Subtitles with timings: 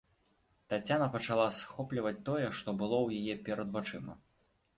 [0.71, 4.19] Таццяна пачала схопліваць тое, што было ў яе перад вачыма.